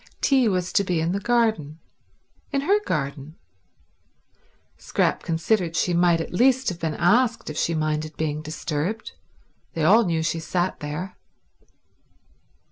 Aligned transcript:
Tea 0.19 0.47
was 0.47 0.73
to 0.73 0.83
be 0.83 0.99
in 0.99 1.11
the 1.11 1.19
garden, 1.19 1.77
in 2.51 2.61
her 2.61 2.79
garden. 2.87 3.35
Scrap 4.79 5.21
considered 5.21 5.75
she 5.75 5.93
might 5.93 6.19
at 6.19 6.33
least 6.33 6.69
have 6.69 6.79
been 6.79 6.95
asked 6.95 7.51
if 7.51 7.57
she 7.57 7.75
minded 7.75 8.17
being 8.17 8.41
disturbed. 8.41 9.11
They 9.75 9.83
all 9.83 10.03
knew 10.03 10.23
she 10.23 10.39
sat 10.39 10.79
there. 10.79 11.17